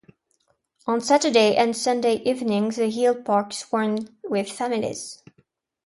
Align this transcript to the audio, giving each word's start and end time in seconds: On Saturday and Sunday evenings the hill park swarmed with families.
On 0.87 0.99
Saturday 0.99 1.55
and 1.55 1.77
Sunday 1.77 2.23
evenings 2.25 2.77
the 2.77 2.89
hill 2.89 3.21
park 3.21 3.53
swarmed 3.53 4.09
with 4.23 4.49
families. 4.49 5.21